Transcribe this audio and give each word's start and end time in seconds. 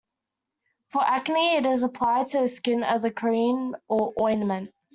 For 0.87 1.03
acne 1.03 1.57
it 1.57 1.65
is 1.67 1.83
applied 1.83 2.29
to 2.29 2.39
the 2.39 2.47
skin 2.47 2.81
as 2.81 3.05
a 3.05 3.11
cream 3.11 3.75
or 3.87 4.13
ointment. 4.19 4.73